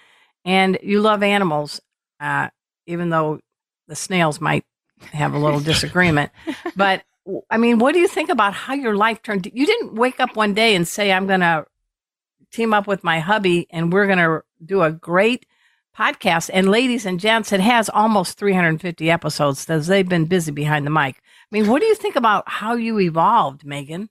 [0.45, 1.81] and you love animals.
[2.21, 2.51] Uh,
[2.87, 3.41] even though
[3.89, 4.65] the snails might
[5.13, 6.31] have a little disagreement.
[6.77, 7.03] But
[7.51, 9.51] I mean, what do you think about how your life turned?
[9.53, 11.67] You didn't wake up one day and say, I'm going to
[12.51, 15.47] team up with my hubby and we're going to do a great
[15.97, 16.51] podcast.
[16.53, 20.91] And ladies and gents, it has almost 350 episodes because they've been busy behind the
[20.91, 21.17] mic.
[21.17, 24.09] I mean, what do you think about how you evolved, Meghan?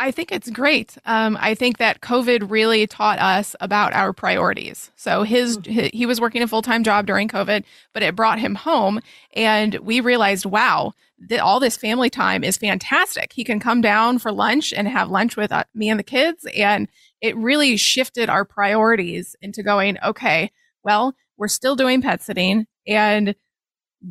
[0.00, 0.96] I think it's great.
[1.06, 4.92] Um, I think that COVID really taught us about our priorities.
[4.94, 8.38] So his, his he was working a full time job during COVID, but it brought
[8.38, 9.00] him home,
[9.34, 10.92] and we realized, wow,
[11.28, 13.32] that all this family time is fantastic.
[13.32, 16.46] He can come down for lunch and have lunch with uh, me and the kids,
[16.56, 16.86] and
[17.20, 20.52] it really shifted our priorities into going, okay,
[20.84, 23.34] well, we're still doing pet sitting, and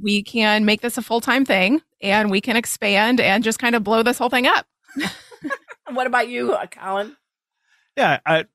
[0.01, 3.75] we can make this a full time thing, and we can expand and just kind
[3.75, 4.65] of blow this whole thing up.
[5.91, 7.15] what about you, uh, Collin?
[7.95, 8.45] Yeah, I,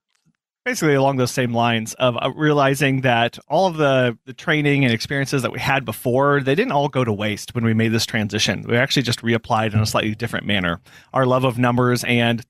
[0.65, 4.93] basically along those same lines of uh, realizing that all of the, the training and
[4.93, 8.07] experiences that we had before they didn't all go to waste when we made this
[8.07, 10.81] transition we actually just reapplied in a slightly different manner
[11.13, 12.45] our love of numbers and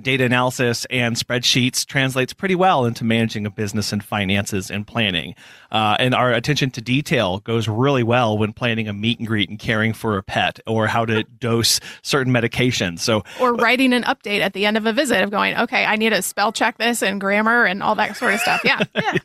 [0.00, 5.34] data analysis and spreadsheets translates pretty well into managing a business and finances and planning.
[5.70, 9.48] Uh, and our attention to detail goes really well when planning a meet and greet
[9.48, 13.00] and caring for a pet or how to dose certain medications.
[13.00, 15.96] So, or writing an update at the end of a visit of going, okay, I
[15.96, 18.62] need to spell check this and grammar and all that sort of stuff.
[18.64, 18.82] Yeah.
[18.94, 19.18] yeah.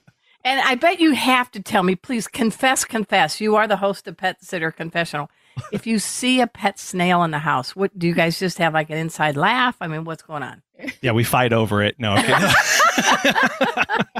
[0.44, 3.42] And I bet you have to tell me, please confess, confess.
[3.42, 5.30] You are the host of Pet Sitter Confessional
[5.72, 8.74] if you see a pet snail in the house, what do you guys just have
[8.74, 9.76] like an inside laugh?
[9.82, 10.62] I mean, what's going on?
[11.02, 11.96] Yeah, we fight over it.
[12.00, 12.16] No.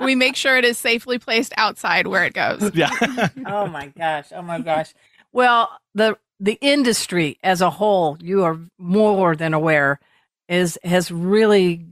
[0.00, 2.70] we make sure it is safely placed outside where it goes.
[2.74, 2.90] Yeah.
[3.46, 4.28] oh my gosh.
[4.32, 4.94] Oh my gosh.
[5.32, 10.00] Well, the the industry as a whole, you are more than aware,
[10.48, 11.86] is has really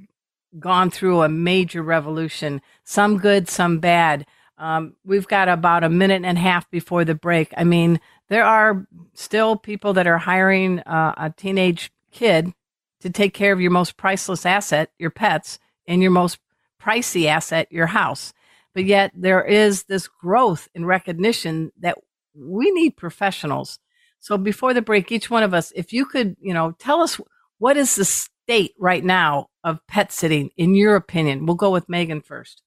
[0.59, 2.63] gone through a major revolution.
[2.85, 4.27] Some good, some bad.
[4.57, 7.53] Um, we've got about a minute and a half before the break.
[7.57, 12.53] I mean, there are still people that are hiring uh, a teenage kid
[13.01, 16.39] to take care of your most priceless asset, your pets, and your most
[16.83, 18.33] pricey asset, your house.
[18.75, 21.99] But yet there is this growth in recognition that
[22.35, 23.79] we need professionals.
[24.21, 27.21] So before the break, each one of us, if you could, you know, tell us
[27.59, 31.47] what is the state right now of pet sitting in your opinion?
[31.47, 32.63] We'll go with Meghan first.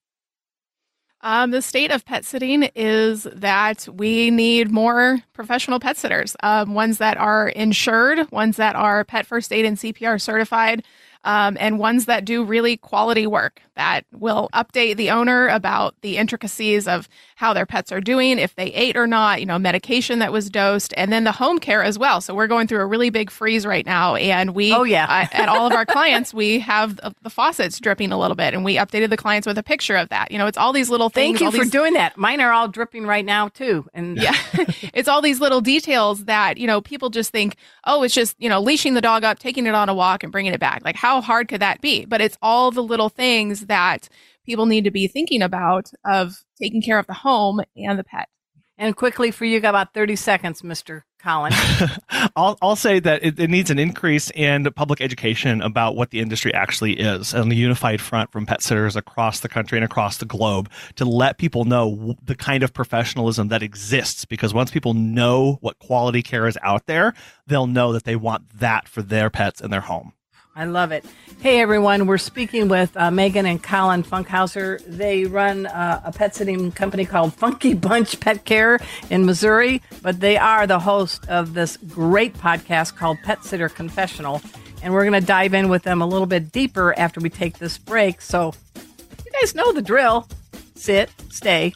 [1.23, 6.73] Um, the state of pet sitting is that we need more professional pet sitters, um,
[6.73, 10.83] ones that are insured, ones that are pet first aid and CPR certified,
[11.23, 16.17] um, and ones that do really quality work that will update the owner about the
[16.17, 20.19] intricacies of how their pets are doing, if they ate or not, you know, medication
[20.19, 22.21] that was dosed, and then the home care as well.
[22.21, 25.35] So we're going through a really big freeze right now, and we, oh yeah, uh,
[25.35, 28.63] at all of our clients, we have the, the, faucets dripping a little bit, and
[28.63, 30.31] we updated the clients with a picture of that.
[30.31, 31.39] You know, it's all these little things.
[31.39, 32.17] Thank you for doing that.
[32.17, 34.35] Mine are all dripping right now too, and yeah,
[34.93, 37.55] it's all these little details that you know people just think,
[37.85, 40.31] oh, it's just you know leashing the dog up, taking it on a walk, and
[40.31, 40.83] bringing it back.
[40.85, 42.05] Like how hard could that be?
[42.05, 44.07] But it's all the little things that
[44.45, 48.29] people need to be thinking about of taking care of the home and the pet.
[48.77, 51.03] And quickly for you, got about 30 seconds, Mr.
[51.19, 51.53] Collin.
[52.35, 56.19] I'll, I'll say that it, it, needs an increase in public education about what the
[56.19, 60.17] industry actually is and the unified front from pet sitters across the country and across
[60.17, 64.25] the globe to let people know the kind of professionalism that exists.
[64.25, 67.13] Because once people know what quality care is out there,
[67.45, 70.13] they'll know that they want that for their pets and their home.
[70.55, 71.05] I love it.
[71.39, 72.07] Hey, everyone.
[72.07, 74.83] We're speaking with uh, Meghan and Collin Funkhouser.
[74.85, 80.19] They run uh, a pet sitting company called Funky Bunch Pet Care in Missouri, but
[80.19, 84.41] they are the host of this great podcast called Pet Sitter Confessional.
[84.83, 87.59] And we're going to dive in with them a little bit deeper after we take
[87.59, 88.19] this break.
[88.19, 90.27] So, you guys know the drill
[90.75, 91.73] sit, stay.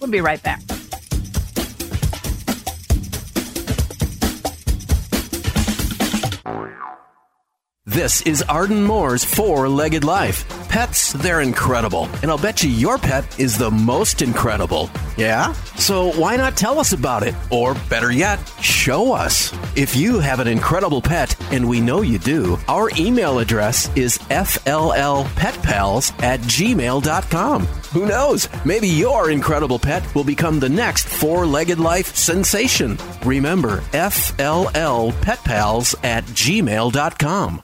[0.00, 0.60] We'll be right back.
[7.92, 10.48] This is Arden Moore's Four Legged Life.
[10.70, 14.90] Pets, they're incredible, and I'll bet you your pet is the most incredible.
[15.18, 15.52] Yeah?
[15.76, 17.34] So why not tell us about it?
[17.50, 19.52] Or better yet, show us.
[19.76, 24.16] If you have an incredible pet, and we know you do, our email address is
[24.16, 27.66] fllpetpals at gmail.com.
[27.66, 28.48] Who knows?
[28.64, 32.96] Maybe your incredible pet will become the next four legged life sensation.
[33.22, 37.62] Remember, fllpetpals at gmail.com.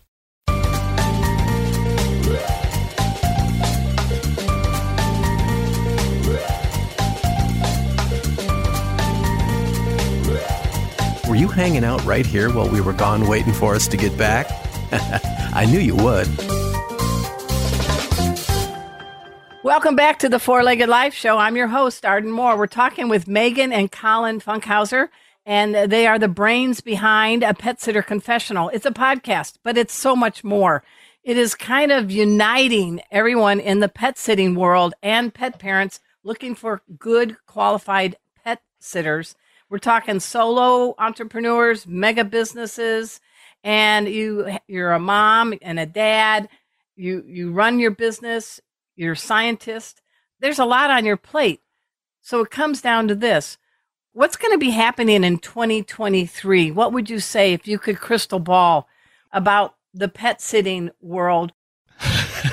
[11.38, 14.48] you hanging out right here while we were gone waiting for us to get back?
[15.54, 16.26] I knew you would.
[19.62, 21.38] Welcome back to the Four Legged Life Show.
[21.38, 22.58] I'm your host, Arden Moore.
[22.58, 25.10] We're talking with Meghan and Collin Funkhouser,
[25.46, 28.70] and they are the brains behind a Pet Sitter Confessional.
[28.70, 30.82] It's a podcast, but it's so much more.
[31.22, 36.56] It is kind of uniting everyone in the pet sitting world and pet parents looking
[36.56, 39.36] for good, qualified pet sitters
[39.70, 43.20] we're talking solo entrepreneurs, mega businesses,
[43.62, 46.48] and you you're a mom and a dad.
[46.96, 48.60] You you run your business.
[48.96, 50.02] You're a scientist.
[50.40, 51.60] There's a lot on your plate.
[52.20, 53.58] So it comes down to this.
[54.12, 56.70] What's going to be happening in 2023?
[56.70, 58.88] What would you say if you could crystal ball
[59.32, 61.52] about the pet sitting world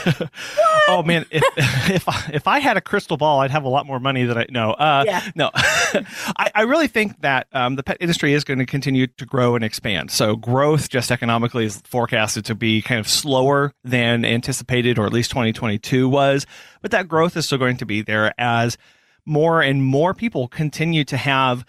[0.88, 1.44] oh man, if
[1.90, 4.38] if I, if I had a crystal ball, I'd have a lot more money than
[4.38, 4.72] I know.
[4.72, 5.22] Uh, yeah.
[5.36, 9.26] No, I, I, really think that um, the pet industry is going to continue to
[9.26, 10.12] grow and expand.
[10.12, 15.14] So growth, just economically, is forecasted to be kind of slower than anticipated, or at
[15.14, 16.46] least 2022 was.
[16.82, 18.78] But that growth is still going to be there as
[19.26, 21.66] more and more people continue to have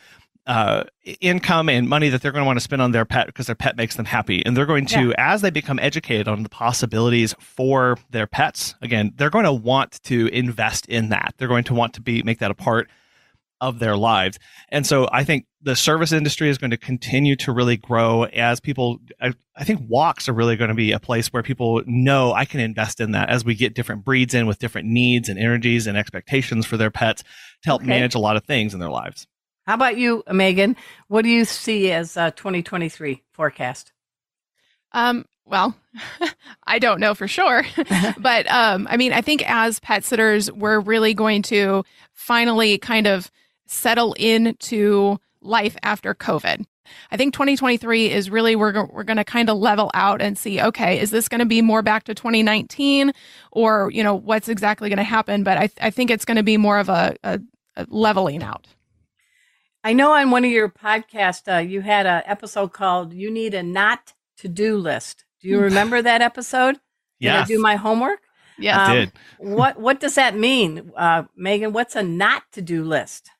[0.46, 0.84] uh,
[1.20, 3.56] income and money that they're going to want to spend on their pet because their
[3.56, 4.44] pet makes them happy.
[4.46, 5.14] And they're going to, yeah.
[5.34, 10.00] as they become educated on the possibilities for their pets, again, they're going to want
[10.04, 11.34] to invest in that.
[11.36, 12.88] They're going to want to be make that a part
[13.60, 14.38] of their lives.
[14.68, 18.60] And so I think the service industry is going to continue to really grow as
[18.60, 22.32] people, I, I think walks are really going to be a place where people know
[22.34, 25.38] I can invest in that as we get different breeds in with different needs and
[25.38, 27.88] energies and expectations for their pets to help okay.
[27.88, 29.26] manage a lot of things in their lives.
[29.66, 30.76] How about you, Meghan?
[31.08, 33.92] What do you see as a 2023 forecast?
[34.92, 35.76] Um, well,
[36.66, 37.64] I don't know for sure,
[38.18, 43.08] but um, I mean, I think as pet sitters, we're really going to finally kind
[43.08, 43.30] of
[43.66, 46.64] settle into life after COVID.
[47.10, 50.60] I think 2023 is really we're we're going to kind of level out and see
[50.60, 53.12] okay is this going to be more back to 2019
[53.50, 56.44] or you know what's exactly going to happen but I, I think it's going to
[56.44, 57.40] be more of a, a,
[57.74, 58.68] a leveling out.
[59.86, 63.54] I know on one of your podcasts, uh, you had an episode called "You Need
[63.54, 66.80] a Not to Do List." Do you remember that episode?
[67.20, 67.44] Yeah.
[67.44, 68.18] do my homework?
[68.58, 69.12] Yeah, um, did.
[69.38, 71.70] what What does that mean, uh, Meghan?
[71.70, 73.30] What's a not to do list?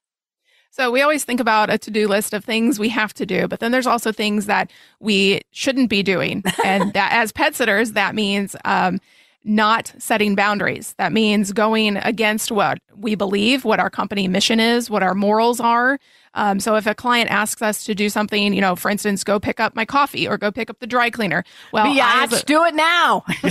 [0.70, 3.58] So we always think about a to-do list of things we have to do, but
[3.60, 6.44] then there's also things that we shouldn't be doing.
[6.64, 9.00] And that as pet sitters, that means um,
[9.46, 10.94] not setting boundaries.
[10.98, 15.60] That means going against what we believe, what our company mission is, what our morals
[15.60, 15.98] are.
[16.36, 19.40] Um, so if a client asks us to do something, you know, for instance, go
[19.40, 21.42] pick up my coffee or go pick up the dry cleaner.
[21.72, 23.24] Well, yeah, let's do it now.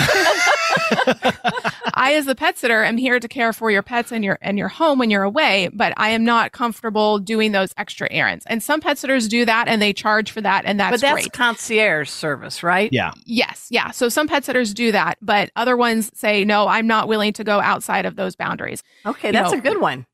[1.95, 4.57] I, as the pet sitter, am here to care for your pets and your and
[4.57, 8.45] your home when you're away, but I am not comfortable doing those extra errands.
[8.47, 11.13] And some pet sitters do that and they charge for that, and that's but that's
[11.13, 11.33] great.
[11.33, 12.91] concierge service, right?
[12.93, 13.13] Yeah.
[13.25, 13.91] Yes, yeah.
[13.91, 16.67] So some pet sitters do that, but other ones say no.
[16.67, 18.83] I'm not willing to go outside of those boundaries.
[19.05, 20.05] Okay, that's know, a good one.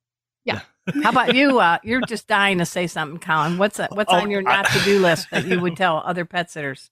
[0.45, 0.61] Yeah.
[1.03, 1.59] How about you?
[1.59, 3.57] Uh, you're just dying to say something, Collin.
[3.57, 6.25] What's a, what's oh, on your not to do list that you would tell other
[6.25, 6.89] pet sitters?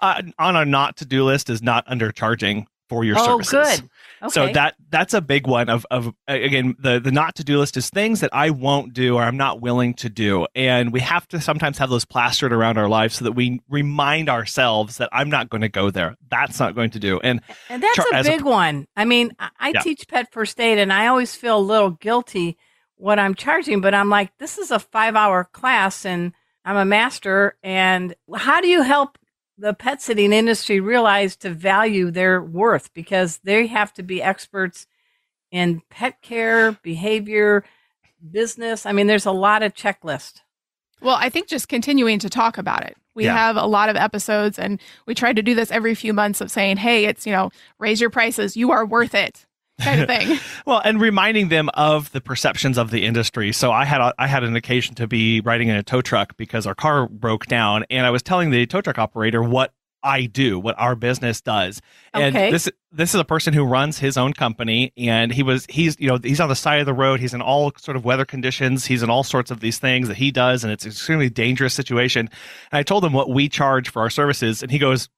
[0.00, 3.80] Uh, on a not to do list is not undercharging for your oh, services.
[3.80, 3.90] good.
[4.22, 4.30] Okay.
[4.30, 7.76] So that that's a big one of of again the the not to do list
[7.76, 11.28] is things that I won't do or I'm not willing to do, and we have
[11.28, 15.28] to sometimes have those plastered around our lives so that we remind ourselves that I'm
[15.28, 16.16] not going to go there.
[16.30, 17.20] That's not going to do.
[17.20, 18.86] And and that's char- a big a, one.
[18.96, 19.80] I mean, I yeah.
[19.80, 22.56] teach pet first aid, and I always feel a little guilty
[22.96, 26.32] what I'm charging, but I'm like, this is a five hour class and
[26.64, 27.56] I'm a master.
[27.62, 29.18] And how do you help
[29.58, 32.92] the pet sitting industry realize to value their worth?
[32.94, 34.86] Because they have to be experts
[35.50, 37.64] in pet care, behavior,
[38.30, 38.86] business.
[38.86, 40.40] I mean, there's a lot of checklist.
[41.00, 42.96] Well, I think just continuing to talk about it.
[43.14, 43.36] We yeah.
[43.36, 46.50] have a lot of episodes and we try to do this every few months of
[46.50, 48.56] saying, hey, it's, you know, raise your prices.
[48.56, 49.46] You are worth it
[49.80, 50.38] kind of thing.
[50.66, 53.52] well, and reminding them of the perceptions of the industry.
[53.52, 56.36] So I had a, I had an occasion to be riding in a tow truck
[56.36, 59.72] because our car broke down, and I was telling the tow truck operator what
[60.02, 61.80] I do, what our business does.
[62.14, 62.50] And Okay.
[62.52, 66.06] this this is a person who runs his own company and he was he's you
[66.06, 68.86] know he's on the side of the road, he's in all sort of weather conditions,
[68.86, 71.74] he's in all sorts of these things that he does and it's an extremely dangerous
[71.74, 72.30] situation.
[72.70, 75.08] And I told him what we charge for our services and he goes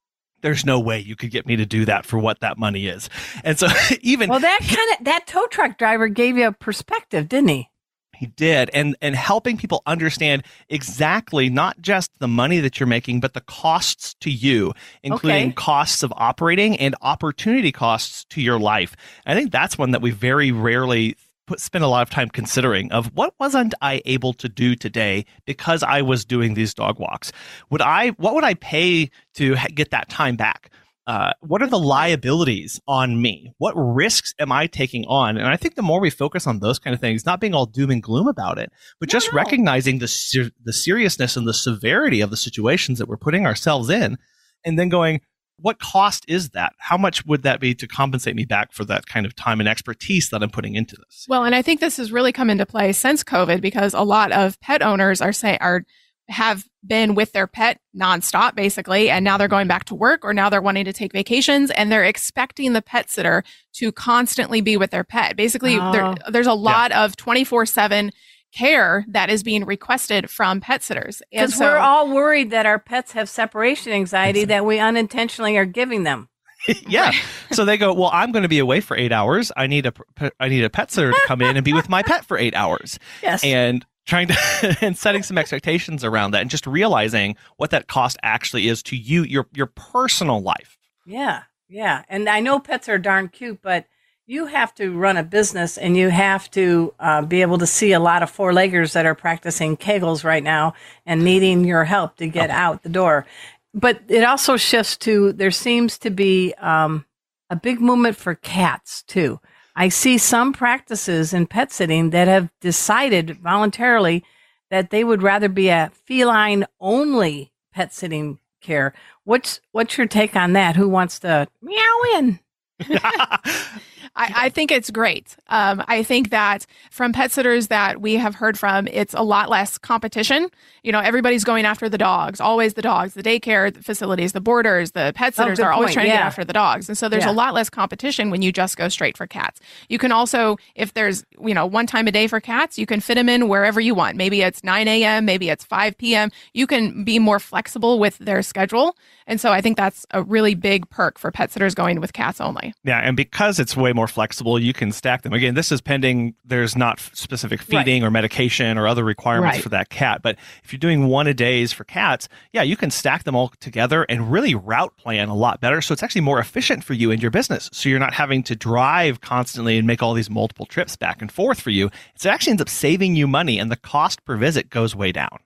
[0.41, 3.09] there's no way you could get me to do that for what that money is.
[3.43, 3.67] And so
[4.01, 7.69] even Well, that kind of that tow truck driver gave you a perspective, didn't he?
[8.17, 13.21] he did, and and helping people understand exactly not just the money that you're making,
[13.21, 14.73] but the costs to you,
[15.03, 15.53] including Okay.
[15.53, 18.95] costs of operating and opportunity costs to your life.
[19.25, 21.15] I think that's one that we very rarely
[21.49, 25.25] put, spend a lot of time considering of what wasn't I able to do today
[25.45, 27.31] because I was doing these dog walks.
[27.71, 28.09] Would I?
[28.11, 30.71] What would I pay to ha- get that time back?
[31.07, 33.51] Uh, what are the liabilities on me?
[33.57, 35.37] What risks am I taking on?
[35.37, 37.65] And I think the more we focus on those kind of things, not being all
[37.65, 39.37] doom and gloom about it, but just No.
[39.37, 43.89] recognizing the ser- the seriousness and the severity of the situations that we're putting ourselves
[43.89, 44.17] in,
[44.63, 45.21] and then going,
[45.61, 46.73] what cost is that?
[46.77, 49.67] How much would that be to compensate me back for that kind of time and
[49.69, 51.25] expertise that I'm putting into this?
[51.27, 54.31] Well, and I think this has really come into play since COVID because a lot
[54.31, 55.83] of pet owners are saying are
[56.29, 60.31] have been with their pet nonstop basically, and now they're going back to work or
[60.33, 63.43] now they're wanting to take vacations and they're expecting the pet sitter
[63.73, 65.35] to constantly be with their pet.
[65.35, 66.15] Basically, there, Oh.
[66.29, 68.11] there's a lot of 24 seven
[68.53, 71.21] care that is being requested from pet sitters.
[71.31, 75.57] And Because so- we're all worried that our pets have separation anxiety that we unintentionally
[75.57, 76.29] are giving them.
[76.87, 77.11] yeah.
[77.51, 79.49] So they go, well, I'm going to be away for eight hours.
[79.55, 81.87] I need a p- I need a pet sitter to come in and be with
[81.87, 82.99] my pet for eight hours.
[83.23, 83.43] Yes.
[83.45, 88.17] and trying to and setting some expectations around that and just realizing what that cost
[88.23, 92.03] actually is to you your your personal life Yeah, yeah.
[92.09, 93.85] And I know pets are darn cute, but
[94.29, 97.93] you have to run a business and you have to uh, be able to see
[97.93, 100.71] a lot of four leggers that are practicing kegels right now
[101.03, 103.25] and needing your help to get out the door.
[103.73, 107.05] But it also shifts to there seems to be um,
[107.49, 109.39] a big movement for cats too.
[109.75, 114.23] I see some practices in pet sitting that have decided voluntarily
[114.69, 118.93] that they would rather be a feline only pet sitting care.
[119.23, 120.75] What's what's your take on that?
[120.75, 122.39] Who wants to meow in?
[124.15, 125.35] I, I think it's great.
[125.47, 129.49] Um, I think that from pet sitters that we have heard from, it's a lot
[129.49, 130.49] less competition.
[130.83, 134.91] You know, everybody's going after the dogs, always the dogs, the daycare facilities, the boarders,
[134.91, 135.93] the pet Oh, sitters good are always point.
[135.95, 136.89] trying to get after the dogs.
[136.89, 137.31] And so there's Yeah.
[137.31, 139.59] a lot less competition when you just go straight for cats.
[139.89, 142.99] You can also, if there's, you know, one time a day for cats, you can
[143.01, 144.15] fit them in wherever you want.
[144.17, 146.31] Maybe it's 9 a.m., maybe it's 5 p.m.
[146.53, 148.95] You can be more flexible with their schedule.
[149.29, 152.41] And so I think that's a really big perk for pet sitters going with cats
[152.41, 152.73] only.
[152.83, 155.31] yeah and because it's way more flexible you can stack them.
[155.31, 156.35] Again this is pending.
[156.43, 159.63] There's not specific feeding or medication or other requirements Right.
[159.63, 162.91] for that cat but if you're doing one a days for cats yeah you can
[162.91, 165.79] stack them all together and really route plan a lot better.
[165.81, 167.69] So it's actually more efficient for you and your business.
[167.71, 171.31] So you're not having to drive constantly and make all these multiple trips back and
[171.31, 171.91] forth for you.
[172.15, 175.37] It actually ends up saving you money and the cost per visit goes way down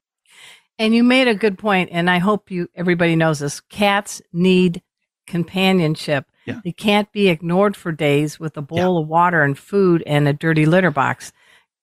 [0.84, 3.62] And you made a good point, and I hope you everybody knows this.
[3.62, 4.82] Cats need
[5.26, 6.26] companionship.
[6.46, 6.60] Yeah.
[6.62, 10.34] They can't be ignored for days with a bowl of water and food and a
[10.34, 11.32] dirty litter box.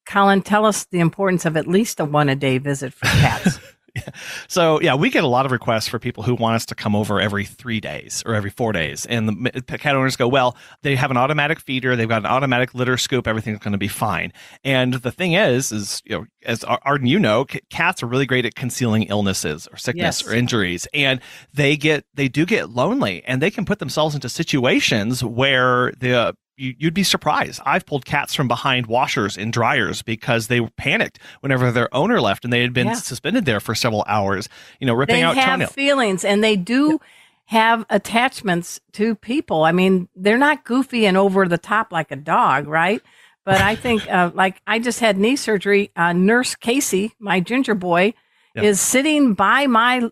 [0.04, 3.58] Collin, tell us the importance of at least a one a day visit for cats.
[4.48, 6.96] So yeah, we get a lot of requests for people who want us to come
[6.96, 10.96] over every three days or every four days, and the cat owners go, "Well, they
[10.96, 14.32] have an automatic feeder, they've got an automatic litter scoop, everything's going to be fine."
[14.64, 18.44] And the thing is, is you know, as Arden, you know, cats are really great
[18.44, 20.28] at concealing illnesses or sickness Yes.
[20.28, 21.20] or injuries, and
[21.54, 26.34] they get they do get lonely, and they can put themselves into situations where the
[26.60, 27.60] you'd be surprised.
[27.64, 32.44] I've pulled cats from behind washers and dryers because they panicked whenever their owner left
[32.44, 32.94] and they had been Yeah.
[32.94, 34.48] suspended there for several hours,
[34.78, 37.00] you know, ripping they out have feelings and they do
[37.46, 39.64] have attachments to people.
[39.64, 43.02] I mean, they're not goofy and over the top like a dog, right?
[43.44, 45.90] But I think, uh, like, I just had knee surgery.
[45.96, 48.14] Uh, Nurse Casey, my ginger boy,
[48.54, 48.62] Yeah.
[48.64, 50.10] is sitting by my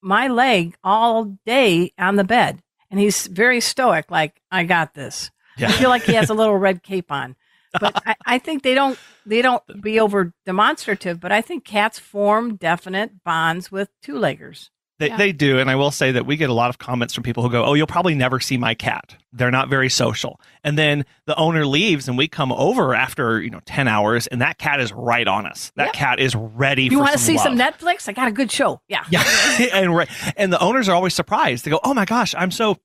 [0.00, 4.10] my leg all day on the bed, and he's very stoic.
[4.12, 5.30] Like, I got this.
[5.58, 5.68] Yeah.
[5.68, 7.36] I feel like he has a little red cape on.
[7.80, 11.98] But I, I think they don't they don't be over demonstrative, but I think cats
[11.98, 14.70] form definite bonds with two leggers.
[14.98, 15.16] They, Yeah.
[15.16, 15.60] they do.
[15.60, 17.64] And I will say that we get a lot of comments from people who go,
[17.64, 19.14] Oh, you'll probably never see my cat.
[19.32, 20.40] They're not very social.
[20.64, 24.40] And then the owner leaves and we come over after, you know, 10 hours and
[24.40, 25.70] that cat is right on us.
[25.76, 25.92] That Yep.
[25.94, 27.44] cat is ready You for want to see love.
[27.44, 28.08] some Netflix?
[28.08, 28.80] I got a good show.
[28.88, 29.04] Yeah.
[29.08, 29.22] Yeah.
[29.72, 30.08] and right.
[30.36, 31.64] And the owners are always surprised.
[31.64, 32.78] They go, Oh my gosh, I'm so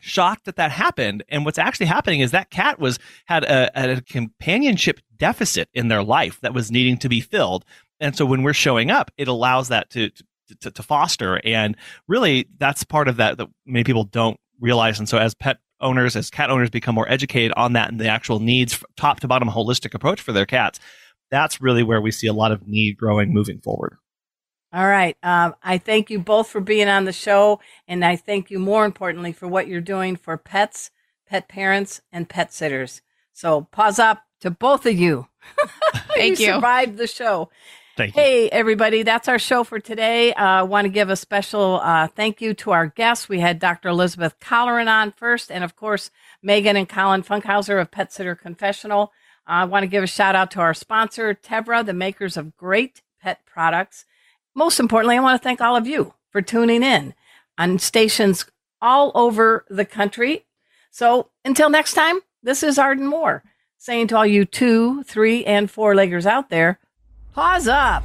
[0.00, 1.24] shocked that that happened.
[1.28, 6.02] And what's actually happening is that cat was had a, a companionship deficit in their
[6.02, 7.64] life that was needing to be filled.
[8.00, 10.10] And so when we're showing up, it allows that to,
[10.60, 11.40] to, to foster.
[11.44, 11.76] And
[12.06, 14.98] really, that's part of that that many people don't realize.
[14.98, 18.08] And so as pet owners, as cat owners become more educated on that and the
[18.08, 20.80] actual needs, top to bottom holistic approach for their cats,
[21.30, 23.96] that's really where we see a lot of need growing moving forward.
[24.72, 25.16] All right.
[25.22, 27.60] Um, I thank you both for being on the show.
[27.86, 30.90] And I thank you more importantly for what you're doing for pets,
[31.26, 33.00] pet parents, and pet sitters.
[33.32, 35.26] So paws up to both of you.
[36.14, 36.46] thank you.
[36.46, 36.52] you.
[36.54, 37.50] Survived the show.
[37.96, 38.22] Thank you.
[38.22, 39.02] Hey, everybody.
[39.02, 40.32] That's our show for today.
[40.34, 43.28] Uh, I want to give a special uh, thank you to our guests.
[43.28, 43.88] We had Dr.
[43.88, 46.10] Elizabeth Colleran on first, and of course,
[46.46, 49.12] Meghan and Collin Funkhouser of Pet Sitter Confessional.
[49.48, 52.56] Uh, I want to give a shout out to our sponsor, Tevra, the makers of
[52.56, 54.04] great pet products.
[54.58, 57.14] Most importantly, I want to thank all of you for tuning in
[57.58, 58.44] on stations
[58.82, 60.46] all over the country.
[60.90, 63.44] So until next time, this is Arden Moore
[63.76, 66.80] saying to all you two, three, and four leggers out there,
[67.32, 68.02] paws up.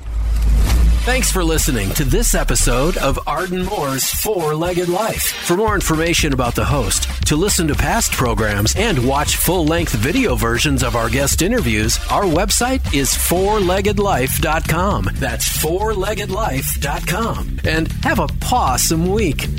[1.05, 5.33] Thanks for listening to this episode of Arden Moore's Four Legged Life.
[5.45, 9.91] For more information about the host, to listen to past programs, and watch full length
[9.91, 15.09] video versions of our guest interviews, our website is fourleggedlife.com.
[15.15, 17.59] That's fourleggedlife.com.
[17.65, 19.49] And have a pawsome week.